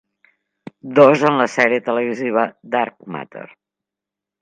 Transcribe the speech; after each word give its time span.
Dos 0.99 1.21
en 1.33 1.37
la 1.43 1.47
sèrie 1.57 1.85
televisiva 1.91 2.49
"Dark 2.79 3.01
Matter". 3.17 3.49